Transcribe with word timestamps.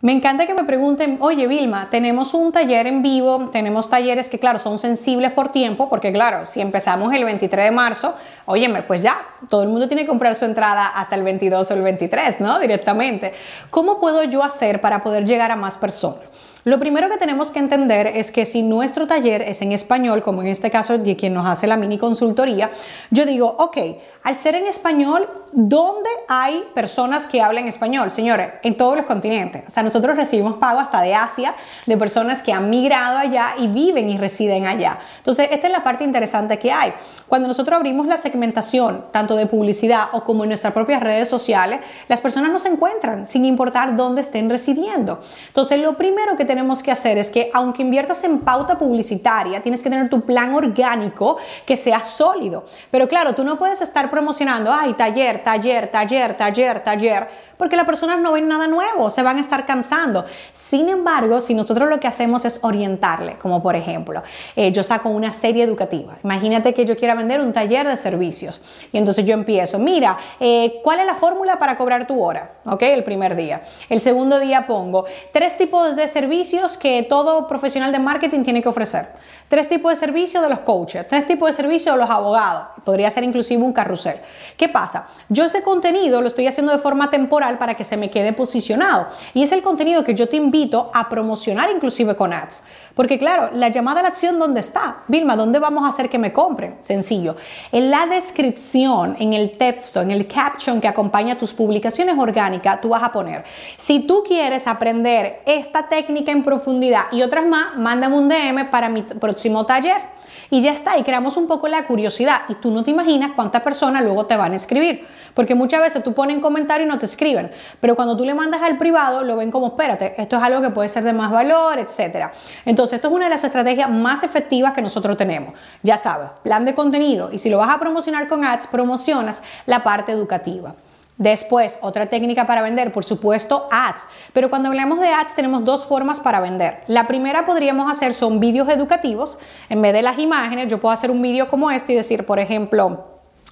Me 0.00 0.12
encanta 0.12 0.46
que 0.46 0.54
me 0.54 0.62
pregunten, 0.62 1.18
oye 1.20 1.48
Vilma, 1.48 1.88
tenemos 1.90 2.32
un 2.32 2.52
taller 2.52 2.86
en 2.86 3.02
vivo, 3.02 3.48
tenemos 3.50 3.90
talleres 3.90 4.28
que 4.28 4.38
claro, 4.38 4.60
son 4.60 4.78
sensibles 4.78 5.32
por 5.32 5.48
tiempo, 5.48 5.88
porque 5.88 6.12
claro, 6.12 6.46
si 6.46 6.60
empezamos 6.60 7.12
el 7.12 7.24
23 7.24 7.64
de 7.64 7.70
marzo, 7.72 8.14
óyeme, 8.46 8.82
pues 8.82 9.02
ya, 9.02 9.18
todo 9.48 9.64
el 9.64 9.68
mundo 9.68 9.88
tiene 9.88 10.02
que 10.02 10.08
comprar 10.08 10.36
su 10.36 10.44
entrada 10.44 10.86
hasta 10.86 11.16
el 11.16 11.24
22 11.24 11.68
o 11.68 11.74
el 11.74 11.82
23, 11.82 12.40
¿no? 12.40 12.60
Directamente. 12.60 13.34
¿Cómo 13.70 13.98
puedo 13.98 14.22
yo 14.22 14.44
hacer 14.44 14.80
para 14.80 15.02
poder 15.02 15.24
llegar 15.24 15.50
a 15.50 15.56
más 15.56 15.76
personas? 15.76 16.20
Lo 16.68 16.78
primero 16.78 17.08
que 17.08 17.16
tenemos 17.16 17.50
que 17.50 17.60
entender 17.60 18.08
es 18.08 18.30
que 18.30 18.44
si 18.44 18.62
nuestro 18.62 19.06
taller 19.06 19.40
es 19.40 19.62
en 19.62 19.72
español, 19.72 20.22
como 20.22 20.42
en 20.42 20.48
este 20.48 20.70
caso 20.70 20.98
de 20.98 21.16
quien 21.16 21.32
nos 21.32 21.48
hace 21.48 21.66
la 21.66 21.78
mini 21.78 21.96
consultoría, 21.96 22.70
yo 23.10 23.24
digo, 23.24 23.56
ok, 23.58 23.78
al 24.22 24.38
ser 24.38 24.56
en 24.56 24.66
español, 24.66 25.26
¿dónde 25.52 26.10
hay 26.28 26.62
personas 26.74 27.26
que 27.26 27.40
hablan 27.40 27.66
español? 27.66 28.10
Señores, 28.10 28.50
en 28.62 28.76
todos 28.76 28.98
los 28.98 29.06
continentes. 29.06 29.64
O 29.66 29.70
sea, 29.70 29.82
nosotros 29.82 30.14
recibimos 30.14 30.58
pago 30.58 30.80
hasta 30.80 31.00
de 31.00 31.14
Asia, 31.14 31.54
de 31.86 31.96
personas 31.96 32.42
que 32.42 32.52
han 32.52 32.68
migrado 32.68 33.16
allá 33.16 33.54
y 33.58 33.68
viven 33.68 34.10
y 34.10 34.18
residen 34.18 34.66
allá. 34.66 34.98
Entonces, 35.16 35.48
esta 35.50 35.68
es 35.68 35.72
la 35.72 35.82
parte 35.82 36.04
interesante 36.04 36.58
que 36.58 36.70
hay. 36.70 36.92
Cuando 37.28 37.48
nosotros 37.48 37.76
abrimos 37.76 38.06
la 38.06 38.18
segmentación, 38.18 39.06
tanto 39.10 39.36
de 39.36 39.46
publicidad 39.46 40.08
o 40.12 40.24
como 40.24 40.44
en 40.44 40.50
nuestras 40.50 40.74
propias 40.74 41.02
redes 41.02 41.30
sociales, 41.30 41.80
las 42.08 42.20
personas 42.20 42.50
no 42.50 42.58
se 42.58 42.68
encuentran 42.68 43.26
sin 43.26 43.46
importar 43.46 43.96
dónde 43.96 44.20
estén 44.20 44.50
residiendo. 44.50 45.20
Entonces, 45.46 45.80
lo 45.80 45.96
primero 45.96 46.36
que 46.36 46.44
tenemos 46.44 46.57
que 46.82 46.90
hacer 46.90 47.18
es 47.18 47.30
que, 47.30 47.50
aunque 47.54 47.82
inviertas 47.82 48.24
en 48.24 48.40
pauta 48.40 48.78
publicitaria, 48.78 49.62
tienes 49.62 49.82
que 49.82 49.90
tener 49.90 50.08
tu 50.10 50.20
plan 50.22 50.54
orgánico 50.54 51.38
que 51.64 51.76
sea 51.76 52.00
sólido. 52.00 52.64
Pero 52.90 53.06
claro, 53.06 53.34
tú 53.34 53.44
no 53.44 53.58
puedes 53.58 53.80
estar 53.80 54.10
promocionando, 54.10 54.72
ay, 54.72 54.94
taller, 54.94 55.42
taller, 55.42 55.90
taller, 55.90 56.36
taller, 56.36 56.82
taller, 56.82 57.28
porque 57.58 57.76
las 57.76 57.84
personas 57.84 58.20
no 58.20 58.32
ven 58.32 58.48
nada 58.48 58.66
nuevo, 58.66 59.10
se 59.10 59.22
van 59.22 59.36
a 59.36 59.40
estar 59.40 59.66
cansando. 59.66 60.24
Sin 60.52 60.88
embargo, 60.88 61.40
si 61.40 61.54
nosotros 61.54 61.88
lo 61.90 62.00
que 62.00 62.06
hacemos 62.06 62.44
es 62.44 62.60
orientarle, 62.62 63.36
como 63.38 63.62
por 63.62 63.76
ejemplo, 63.76 64.22
eh, 64.56 64.72
yo 64.72 64.82
saco 64.82 65.08
una 65.08 65.32
serie 65.32 65.64
educativa. 65.64 66.16
Imagínate 66.24 66.72
que 66.72 66.84
yo 66.84 66.96
quiera 66.96 67.14
vender 67.14 67.40
un 67.40 67.52
taller 67.52 67.86
de 67.86 67.96
servicios 67.96 68.62
y 68.92 68.98
entonces 68.98 69.26
yo 69.26 69.34
empiezo, 69.34 69.78
mira, 69.78 70.16
eh, 70.40 70.80
¿cuál 70.82 71.00
es 71.00 71.06
la 71.06 71.14
fórmula 71.14 71.58
para 71.58 71.76
cobrar 71.76 72.06
tu 72.06 72.22
hora? 72.22 72.52
¿Ok? 72.64 72.82
El 72.82 73.04
primer 73.04 73.34
día. 73.36 73.62
El 73.88 74.00
segundo 74.00 74.38
día 74.38 74.66
pongo 74.66 75.04
tres 75.32 75.58
tipos 75.58 75.96
de 75.96 76.08
servicios 76.08 76.76
que 76.76 77.02
todo 77.02 77.48
profesional 77.48 77.92
de 77.92 77.98
marketing 77.98 78.42
tiene 78.42 78.62
que 78.62 78.68
ofrecer. 78.68 79.08
Tres 79.48 79.68
tipos 79.68 79.90
de 79.90 79.96
servicios 79.96 80.42
de 80.42 80.50
los 80.50 80.58
coaches, 80.60 81.08
tres 81.08 81.26
tipos 81.26 81.48
de 81.48 81.54
servicios 81.54 81.94
de 81.94 82.00
los 82.00 82.10
abogados. 82.10 82.66
Podría 82.84 83.10
ser 83.10 83.24
inclusive 83.24 83.62
un 83.62 83.72
carrusel. 83.72 84.16
¿Qué 84.58 84.68
pasa? 84.68 85.08
Yo 85.30 85.46
ese 85.46 85.62
contenido 85.62 86.20
lo 86.20 86.28
estoy 86.28 86.46
haciendo 86.46 86.70
de 86.70 86.78
forma 86.78 87.08
temporal 87.08 87.47
para 87.56 87.74
que 87.74 87.84
se 87.84 87.96
me 87.96 88.10
quede 88.10 88.34
posicionado. 88.34 89.06
Y 89.32 89.42
es 89.42 89.52
el 89.52 89.62
contenido 89.62 90.04
que 90.04 90.14
yo 90.14 90.28
te 90.28 90.36
invito 90.36 90.90
a 90.92 91.08
promocionar 91.08 91.70
inclusive 91.70 92.14
con 92.16 92.34
ads. 92.34 92.64
Porque 92.94 93.16
claro, 93.16 93.50
la 93.54 93.68
llamada 93.68 94.00
a 94.00 94.02
la 94.02 94.08
acción, 94.08 94.40
¿dónde 94.40 94.58
está? 94.58 95.04
Vilma, 95.06 95.36
¿dónde 95.36 95.60
vamos 95.60 95.84
a 95.84 95.88
hacer 95.88 96.10
que 96.10 96.18
me 96.18 96.32
compren? 96.32 96.76
Sencillo. 96.80 97.36
En 97.70 97.92
la 97.92 98.06
descripción, 98.06 99.16
en 99.20 99.32
el 99.32 99.56
texto, 99.56 100.02
en 100.02 100.10
el 100.10 100.26
caption 100.26 100.80
que 100.80 100.88
acompaña 100.88 101.38
tus 101.38 101.52
publicaciones 101.54 102.18
orgánicas, 102.18 102.80
tú 102.80 102.88
vas 102.88 103.04
a 103.04 103.12
poner, 103.12 103.44
si 103.76 104.00
tú 104.00 104.24
quieres 104.26 104.66
aprender 104.66 105.42
esta 105.46 105.88
técnica 105.88 106.32
en 106.32 106.42
profundidad 106.42 107.04
y 107.12 107.22
otras 107.22 107.46
más, 107.46 107.76
mándame 107.76 108.16
un 108.16 108.28
DM 108.28 108.68
para 108.68 108.88
mi 108.88 109.02
próximo 109.02 109.64
taller. 109.64 110.18
Y 110.50 110.62
ya 110.62 110.72
está, 110.72 110.96
y 110.96 111.02
creamos 111.02 111.36
un 111.36 111.46
poco 111.46 111.68
la 111.68 111.86
curiosidad. 111.86 112.42
Y 112.48 112.54
tú 112.54 112.70
no 112.70 112.82
te 112.82 112.90
imaginas 112.90 113.32
cuántas 113.36 113.62
personas 113.62 114.02
luego 114.02 114.26
te 114.26 114.36
van 114.36 114.52
a 114.52 114.56
escribir. 114.56 115.06
Porque 115.34 115.54
muchas 115.54 115.80
veces 115.80 116.02
tú 116.02 116.14
pones 116.14 116.38
comentario 116.40 116.86
y 116.86 116.88
no 116.88 116.98
te 116.98 117.06
escriben. 117.06 117.37
Pero 117.80 117.96
cuando 117.96 118.16
tú 118.16 118.24
le 118.24 118.34
mandas 118.34 118.62
al 118.62 118.78
privado, 118.78 119.22
lo 119.22 119.36
ven 119.36 119.50
como, 119.50 119.68
espérate, 119.68 120.14
esto 120.20 120.36
es 120.36 120.42
algo 120.42 120.60
que 120.60 120.70
puede 120.70 120.88
ser 120.88 121.04
de 121.04 121.12
más 121.12 121.30
valor, 121.30 121.78
etc. 121.78 122.30
Entonces, 122.64 122.94
esto 122.96 123.08
es 123.08 123.14
una 123.14 123.26
de 123.26 123.30
las 123.30 123.44
estrategias 123.44 123.90
más 123.90 124.22
efectivas 124.22 124.72
que 124.72 124.82
nosotros 124.82 125.16
tenemos. 125.16 125.54
Ya 125.82 125.98
sabes, 125.98 126.30
plan 126.42 126.64
de 126.64 126.74
contenido. 126.74 127.30
Y 127.32 127.38
si 127.38 127.50
lo 127.50 127.58
vas 127.58 127.70
a 127.70 127.78
promocionar 127.78 128.28
con 128.28 128.44
ads, 128.44 128.66
promocionas 128.66 129.42
la 129.66 129.82
parte 129.82 130.12
educativa. 130.12 130.74
Después, 131.18 131.80
otra 131.82 132.06
técnica 132.06 132.46
para 132.46 132.62
vender, 132.62 132.92
por 132.92 133.04
supuesto, 133.04 133.68
ads. 133.72 134.06
Pero 134.32 134.50
cuando 134.50 134.68
hablamos 134.68 135.00
de 135.00 135.08
ads 135.08 135.34
tenemos 135.34 135.64
dos 135.64 135.84
formas 135.84 136.20
para 136.20 136.40
vender. 136.40 136.84
La 136.86 137.08
primera 137.08 137.44
podríamos 137.44 137.90
hacer 137.90 138.14
son 138.14 138.38
vídeos 138.38 138.68
educativos. 138.68 139.40
En 139.68 139.82
vez 139.82 139.92
de 139.92 140.02
las 140.02 140.18
imágenes, 140.20 140.68
yo 140.68 140.78
puedo 140.78 140.92
hacer 140.92 141.10
un 141.10 141.20
vídeo 141.20 141.48
como 141.48 141.72
este 141.72 141.92
y 141.92 141.96
decir, 141.96 142.24
por 142.24 142.38
ejemplo, 142.38 143.04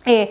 eh, 0.04 0.30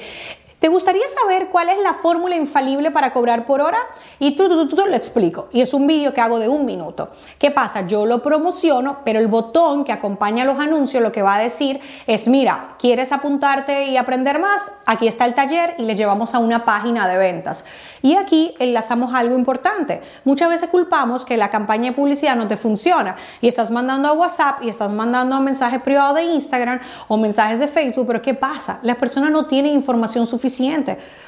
¿Te 0.59 0.69
gustaría 0.69 1.03
saber 1.09 1.49
cuál 1.49 1.67
es 1.67 1.77
la 1.83 1.95
fórmula 1.95 2.35
infalible 2.37 2.89
para 2.89 3.11
cobrar 3.11 3.45
por 3.45 3.59
hora? 3.59 3.77
Y 4.19 4.35
tú, 4.37 4.47
tú, 4.47 4.69
tú, 4.69 4.77
lo 4.77 4.95
explico. 4.95 5.49
Y 5.51 5.59
es 5.59 5.73
un 5.73 5.85
vídeo 5.85 6.13
que 6.13 6.21
hago 6.21 6.39
de 6.39 6.47
un 6.47 6.65
minuto. 6.65 7.09
¿Qué 7.37 7.51
pasa? 7.51 7.85
Yo 7.87 8.05
lo 8.05 8.23
promociono, 8.23 8.99
pero 9.03 9.19
el 9.19 9.27
botón 9.27 9.83
que 9.83 9.91
acompaña 9.91 10.45
los 10.45 10.57
anuncios 10.57 11.03
lo 11.03 11.11
que 11.11 11.21
va 11.21 11.35
a 11.35 11.39
decir 11.39 11.81
es, 12.07 12.29
mira, 12.29 12.75
¿quieres 12.79 13.11
apuntarte 13.11 13.85
y 13.87 13.97
aprender 13.97 14.39
más? 14.39 14.71
Aquí 14.85 15.09
está 15.09 15.25
el 15.25 15.35
taller 15.35 15.75
y 15.77 15.83
le 15.83 15.95
llevamos 15.95 16.33
a 16.33 16.39
una 16.39 16.63
página 16.63 17.05
de 17.05 17.17
ventas. 17.17 17.65
Y 18.01 18.15
aquí 18.15 18.53
enlazamos 18.59 19.13
algo 19.13 19.35
importante. 19.35 20.01
Muchas 20.23 20.49
veces 20.49 20.69
culpamos 20.69 21.25
que 21.25 21.35
la 21.35 21.49
campaña 21.49 21.89
de 21.89 21.95
publicidad 21.95 22.35
no 22.37 22.47
te 22.47 22.55
funciona 22.55 23.17
y 23.41 23.49
estás 23.49 23.71
mandando 23.71 24.07
a 24.07 24.13
WhatsApp 24.13 24.63
y 24.63 24.69
estás 24.69 24.93
mandando 24.93 25.39
mensajes 25.41 25.81
privados 25.81 26.15
de 26.15 26.23
Instagram 26.23 26.79
o 27.09 27.17
mensajes 27.17 27.59
de 27.59 27.67
Facebook, 27.67 28.07
pero 28.07 28.21
¿qué 28.21 28.33
pasa? 28.33 28.79
Las 28.83 28.95
personas 28.97 29.31
no 29.31 29.47
tienen 29.47 29.73
información 29.73 30.25
suficiente 30.25 30.44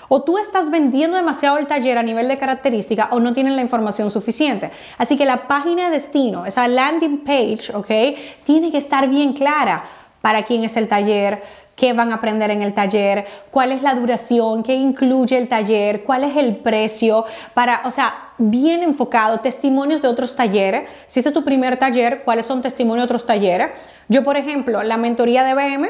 o 0.09 0.23
tú 0.23 0.37
estás 0.37 0.71
vendiendo 0.71 1.17
demasiado 1.17 1.57
el 1.57 1.67
taller 1.67 1.97
a 1.97 2.03
nivel 2.03 2.27
de 2.27 2.37
característica 2.37 3.09
o 3.11 3.19
no 3.19 3.33
tienen 3.33 3.55
la 3.55 3.61
información 3.61 4.09
suficiente. 4.09 4.71
Así 4.97 5.17
que 5.17 5.25
la 5.25 5.47
página 5.47 5.85
de 5.85 5.91
destino, 5.91 6.45
esa 6.45 6.67
landing 6.67 7.19
page, 7.19 7.71
¿ok? 7.73 8.17
Tiene 8.45 8.71
que 8.71 8.77
estar 8.77 9.09
bien 9.09 9.33
clara 9.33 9.83
para 10.21 10.43
quién 10.43 10.63
es 10.63 10.77
el 10.77 10.87
taller, 10.87 11.43
qué 11.77 11.93
van 11.93 12.11
a 12.11 12.15
aprender 12.15 12.49
en 12.49 12.63
el 12.63 12.73
taller, 12.73 13.25
cuál 13.51 13.71
es 13.71 13.83
la 13.83 13.93
duración, 13.93 14.63
qué 14.63 14.73
incluye 14.73 15.37
el 15.37 15.47
taller, 15.47 16.03
cuál 16.03 16.23
es 16.23 16.35
el 16.35 16.55
precio, 16.55 17.25
para, 17.53 17.83
o 17.85 17.91
sea, 17.91 18.31
bien 18.39 18.81
enfocado, 18.81 19.39
testimonios 19.39 20.01
de 20.01 20.07
otros 20.07 20.35
talleres. 20.35 20.89
Si 21.05 21.19
este 21.19 21.29
es 21.29 21.33
tu 21.35 21.43
primer 21.45 21.77
taller, 21.77 22.23
¿cuáles 22.23 22.47
son 22.47 22.63
testimonios 22.63 23.03
de 23.03 23.05
otros 23.05 23.27
talleres? 23.27 23.69
Yo, 24.09 24.23
por 24.23 24.37
ejemplo, 24.37 24.81
la 24.81 24.97
mentoría 24.97 25.43
de 25.43 25.53
BM, 25.53 25.89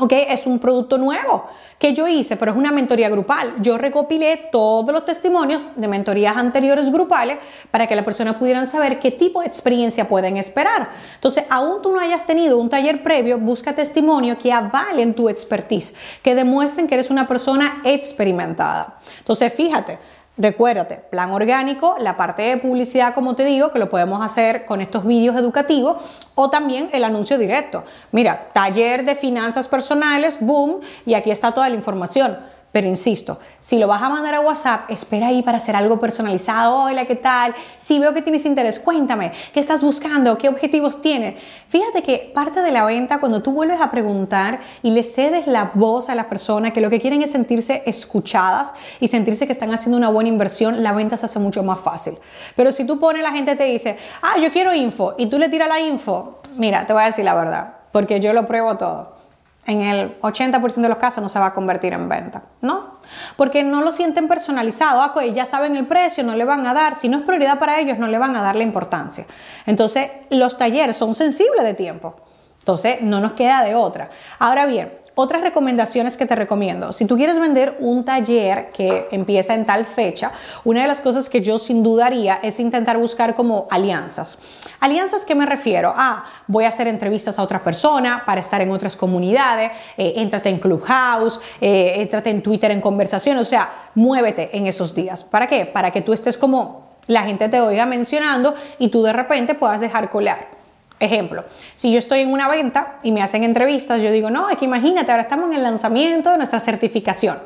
¿ok? 0.00 0.12
Es 0.28 0.46
un 0.46 0.58
producto 0.58 0.98
nuevo 0.98 1.44
que 1.78 1.94
yo 1.94 2.06
hice, 2.06 2.36
pero 2.36 2.52
es 2.52 2.58
una 2.58 2.72
mentoría 2.72 3.08
grupal. 3.08 3.54
Yo 3.60 3.78
recopilé 3.78 4.48
todos 4.52 4.92
los 4.92 5.04
testimonios 5.06 5.62
de 5.76 5.88
mentorías 5.88 6.36
anteriores 6.36 6.92
grupales 6.92 7.38
para 7.70 7.86
que 7.86 7.96
las 7.96 8.04
personas 8.04 8.36
pudieran 8.36 8.66
saber 8.66 8.98
qué 8.98 9.10
tipo 9.10 9.40
de 9.40 9.46
experiencia 9.46 10.06
pueden 10.06 10.36
esperar. 10.36 10.90
Entonces, 11.14 11.44
aún 11.48 11.80
tú 11.80 11.92
no 11.92 12.00
hayas 12.00 12.26
tenido 12.26 12.58
un 12.58 12.68
taller 12.68 13.02
previo, 13.02 13.38
busca 13.38 13.74
testimonios 13.74 14.36
que 14.38 14.52
avalen 14.52 15.14
tu 15.14 15.28
expertise, 15.28 15.94
que 16.22 16.34
demuestren 16.34 16.86
que 16.86 16.94
eres 16.96 17.10
una 17.10 17.26
persona 17.26 17.80
experimentada. 17.84 18.98
Entonces, 19.18 19.52
fíjate, 19.52 19.98
Recuérdate, 20.36 20.96
plan 21.10 21.30
orgánico, 21.32 21.96
la 21.98 22.16
parte 22.16 22.42
de 22.42 22.56
publicidad, 22.56 23.14
como 23.14 23.36
te 23.36 23.44
digo, 23.44 23.72
que 23.72 23.78
lo 23.78 23.90
podemos 23.90 24.22
hacer 24.22 24.64
con 24.64 24.80
estos 24.80 25.04
vídeos 25.04 25.36
educativos 25.36 25.98
o 26.34 26.48
también 26.48 26.88
el 26.92 27.04
anuncio 27.04 27.36
directo. 27.36 27.84
Mira, 28.10 28.48
taller 28.54 29.04
de 29.04 29.14
finanzas 29.16 29.68
personales, 29.68 30.38
boom, 30.40 30.80
y 31.04 31.14
aquí 31.14 31.30
está 31.30 31.52
toda 31.52 31.68
la 31.68 31.74
información. 31.74 32.38
Pero 32.72 32.86
insisto, 32.86 33.40
si 33.58 33.80
lo 33.80 33.88
vas 33.88 34.00
a 34.00 34.08
mandar 34.08 34.32
a 34.32 34.40
WhatsApp, 34.40 34.88
espera 34.90 35.26
ahí 35.26 35.42
para 35.42 35.56
hacer 35.56 35.74
algo 35.74 35.98
personalizado. 35.98 36.84
Hola, 36.84 37.04
¿qué 37.04 37.16
tal? 37.16 37.52
Si 37.78 37.98
veo 37.98 38.14
que 38.14 38.22
tienes 38.22 38.46
interés, 38.46 38.78
cuéntame, 38.78 39.32
¿qué 39.52 39.58
estás 39.58 39.82
buscando? 39.82 40.38
¿Qué 40.38 40.48
objetivos 40.48 41.02
tienes? 41.02 41.34
Fíjate 41.68 42.04
que 42.04 42.30
parte 42.32 42.62
de 42.62 42.70
la 42.70 42.84
venta, 42.84 43.18
cuando 43.18 43.42
tú 43.42 43.50
vuelves 43.50 43.80
a 43.80 43.90
preguntar 43.90 44.60
y 44.84 44.92
le 44.92 45.02
cedes 45.02 45.48
la 45.48 45.72
voz 45.74 46.10
a 46.10 46.14
la 46.14 46.28
persona, 46.28 46.72
que 46.72 46.80
lo 46.80 46.90
que 46.90 47.00
quieren 47.00 47.22
es 47.22 47.32
sentirse 47.32 47.82
escuchadas 47.86 48.72
y 49.00 49.08
sentirse 49.08 49.46
que 49.46 49.52
están 49.52 49.74
haciendo 49.74 49.96
una 49.96 50.08
buena 50.08 50.28
inversión, 50.28 50.84
la 50.84 50.92
venta 50.92 51.16
se 51.16 51.26
hace 51.26 51.40
mucho 51.40 51.64
más 51.64 51.80
fácil. 51.80 52.14
Pero 52.54 52.70
si 52.70 52.86
tú 52.86 53.00
pones, 53.00 53.24
la 53.24 53.32
gente 53.32 53.56
te 53.56 53.64
dice, 53.64 53.98
ah, 54.22 54.38
yo 54.40 54.52
quiero 54.52 54.72
info, 54.72 55.16
y 55.18 55.26
tú 55.26 55.38
le 55.38 55.48
tiras 55.48 55.68
la 55.68 55.80
info, 55.80 56.38
mira, 56.56 56.86
te 56.86 56.92
voy 56.92 57.02
a 57.02 57.06
decir 57.06 57.24
la 57.24 57.34
verdad, 57.34 57.74
porque 57.90 58.20
yo 58.20 58.32
lo 58.32 58.46
pruebo 58.46 58.76
todo 58.76 59.19
en 59.66 59.82
el 59.82 60.20
80% 60.20 60.74
de 60.74 60.88
los 60.88 60.98
casos 60.98 61.22
no 61.22 61.28
se 61.28 61.38
va 61.38 61.46
a 61.46 61.54
convertir 61.54 61.92
en 61.92 62.08
venta, 62.08 62.42
¿no? 62.60 62.94
Porque 63.36 63.62
no 63.62 63.82
lo 63.82 63.92
sienten 63.92 64.26
personalizado, 64.26 65.02
ah, 65.02 65.12
pues 65.12 65.34
ya 65.34 65.44
saben 65.44 65.76
el 65.76 65.86
precio, 65.86 66.24
no 66.24 66.34
le 66.34 66.44
van 66.44 66.66
a 66.66 66.74
dar, 66.74 66.94
si 66.94 67.08
no 67.08 67.18
es 67.18 67.24
prioridad 67.24 67.58
para 67.58 67.78
ellos, 67.78 67.98
no 67.98 68.06
le 68.08 68.18
van 68.18 68.36
a 68.36 68.42
dar 68.42 68.56
la 68.56 68.62
importancia. 68.62 69.26
Entonces, 69.66 70.10
los 70.30 70.56
talleres 70.56 70.96
son 70.96 71.14
sensibles 71.14 71.62
de 71.64 71.74
tiempo, 71.74 72.16
entonces 72.58 73.02
no 73.02 73.20
nos 73.20 73.32
queda 73.32 73.62
de 73.62 73.74
otra. 73.74 74.10
Ahora 74.38 74.66
bien, 74.66 74.92
Otras 75.22 75.42
recomendaciones 75.42 76.16
que 76.16 76.24
te 76.24 76.34
recomiendo, 76.34 76.94
si 76.94 77.04
tú 77.04 77.14
quieres 77.18 77.38
vender 77.38 77.76
un 77.80 78.06
taller 78.06 78.70
que 78.70 79.06
empieza 79.10 79.52
en 79.52 79.66
tal 79.66 79.84
fecha, 79.84 80.32
una 80.64 80.80
de 80.80 80.88
las 80.88 81.02
cosas 81.02 81.28
que 81.28 81.42
yo 81.42 81.58
sin 81.58 81.82
duda 81.82 82.06
haría 82.06 82.40
es 82.42 82.58
intentar 82.58 82.96
buscar 82.96 83.34
como 83.34 83.68
alianzas. 83.70 84.38
Alianzas, 84.80 85.26
¿qué 85.26 85.34
me 85.34 85.44
refiero? 85.44 85.92
Ah, 85.94 86.24
voy 86.46 86.64
a 86.64 86.68
hacer 86.68 86.88
entrevistas 86.88 87.38
a 87.38 87.42
otra 87.42 87.62
persona 87.62 88.22
para 88.24 88.40
estar 88.40 88.62
en 88.62 88.70
otras 88.70 88.96
comunidades, 88.96 89.72
eh, 89.98 90.14
entrate 90.16 90.48
en 90.48 90.58
Clubhouse, 90.58 91.38
eh, 91.60 91.96
entrate 91.96 92.30
en 92.30 92.40
Twitter 92.40 92.70
en 92.70 92.80
conversación, 92.80 93.36
o 93.36 93.44
sea, 93.44 93.90
muévete 93.94 94.56
en 94.56 94.68
esos 94.68 94.94
días. 94.94 95.22
¿Para 95.22 95.46
qué? 95.46 95.66
Para 95.66 95.90
que 95.90 96.00
tú 96.00 96.14
estés 96.14 96.38
como 96.38 96.96
la 97.08 97.24
gente 97.24 97.50
te 97.50 97.60
oiga 97.60 97.84
mencionando 97.84 98.54
y 98.78 98.88
tú 98.88 99.02
de 99.02 99.12
repente 99.12 99.54
puedas 99.54 99.82
dejar 99.82 100.08
colar. 100.08 100.59
Ejemplo, 101.00 101.44
si 101.74 101.90
yo 101.92 101.98
estoy 101.98 102.20
en 102.20 102.30
una 102.30 102.48
venta 102.48 102.98
y 103.02 103.10
me 103.10 103.22
hacen 103.22 103.42
entrevistas, 103.42 104.02
yo 104.02 104.12
digo, 104.12 104.30
no, 104.30 104.50
es 104.50 104.58
que 104.58 104.66
imagínate, 104.66 105.10
ahora 105.10 105.22
estamos 105.22 105.48
en 105.48 105.56
el 105.56 105.62
lanzamiento 105.62 106.30
de 106.30 106.36
nuestra 106.36 106.60
certificación. 106.60 107.38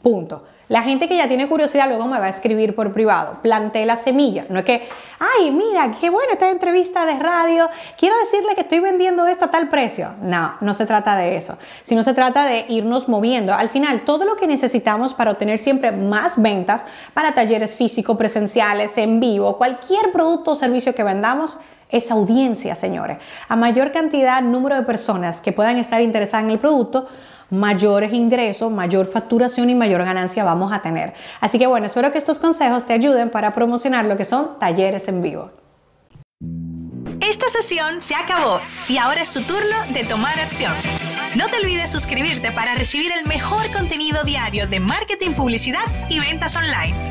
Punto. 0.00 0.44
La 0.68 0.82
gente 0.82 1.08
que 1.08 1.16
ya 1.16 1.26
tiene 1.26 1.48
curiosidad 1.48 1.88
luego 1.88 2.06
me 2.06 2.20
va 2.20 2.26
a 2.26 2.28
escribir 2.28 2.76
por 2.76 2.92
privado. 2.92 3.38
Planté 3.42 3.84
la 3.84 3.96
semilla. 3.96 4.46
No 4.48 4.60
es 4.60 4.64
que, 4.64 4.88
ay, 5.18 5.50
mira, 5.50 5.90
qué 6.00 6.10
buena 6.10 6.34
esta 6.34 6.48
entrevista 6.48 7.04
de 7.04 7.18
radio. 7.18 7.68
Quiero 7.98 8.16
decirle 8.20 8.54
que 8.54 8.60
estoy 8.60 8.78
vendiendo 8.78 9.26
esto 9.26 9.46
a 9.46 9.50
tal 9.50 9.68
precio. 9.68 10.12
No, 10.22 10.54
no 10.60 10.72
se 10.72 10.86
trata 10.86 11.16
de 11.16 11.36
eso. 11.36 11.58
Sino 11.82 12.04
se 12.04 12.14
trata 12.14 12.46
de 12.46 12.66
irnos 12.68 13.08
moviendo. 13.08 13.52
Al 13.52 13.68
final, 13.68 14.02
todo 14.02 14.24
lo 14.24 14.36
que 14.36 14.46
necesitamos 14.46 15.12
para 15.12 15.32
obtener 15.32 15.58
siempre 15.58 15.90
más 15.90 16.40
ventas, 16.40 16.86
para 17.14 17.34
talleres 17.34 17.74
físicos, 17.74 18.16
presenciales, 18.16 18.96
en 18.96 19.18
vivo, 19.18 19.58
cualquier 19.58 20.12
producto 20.12 20.52
o 20.52 20.54
servicio 20.54 20.94
que 20.94 21.02
vendamos, 21.02 21.58
es 21.90 22.10
audiencia, 22.10 22.74
señores. 22.74 23.18
A 23.48 23.56
mayor 23.56 23.92
cantidad, 23.92 24.42
número 24.42 24.76
de 24.76 24.82
personas 24.82 25.40
que 25.40 25.52
puedan 25.52 25.78
estar 25.78 26.00
interesadas 26.00 26.44
en 26.44 26.50
el 26.50 26.58
producto, 26.58 27.08
mayores 27.50 28.12
ingresos, 28.12 28.70
mayor 28.70 29.06
facturación 29.06 29.70
y 29.70 29.74
mayor 29.74 30.04
ganancia 30.04 30.44
vamos 30.44 30.72
a 30.72 30.82
tener. 30.82 31.14
Así 31.40 31.58
que 31.58 31.66
bueno, 31.66 31.86
espero 31.86 32.12
que 32.12 32.18
estos 32.18 32.38
consejos 32.38 32.86
te 32.86 32.92
ayuden 32.92 33.30
para 33.30 33.52
promocionar 33.52 34.06
lo 34.06 34.16
que 34.16 34.24
son 34.24 34.58
talleres 34.58 35.08
en 35.08 35.20
vivo. 35.20 35.50
Esta 37.20 37.48
sesión 37.48 38.00
se 38.00 38.14
acabó 38.14 38.60
y 38.88 38.96
ahora 38.96 39.20
es 39.20 39.32
tu 39.32 39.42
turno 39.42 39.76
de 39.92 40.04
tomar 40.04 40.38
acción. 40.40 40.72
No 41.36 41.48
te 41.48 41.56
olvides 41.56 41.90
suscribirte 41.90 42.50
para 42.50 42.74
recibir 42.74 43.12
el 43.12 43.26
mejor 43.26 43.70
contenido 43.72 44.24
diario 44.24 44.66
de 44.66 44.80
marketing, 44.80 45.32
publicidad 45.32 45.84
y 46.08 46.18
ventas 46.18 46.56
online. 46.56 47.09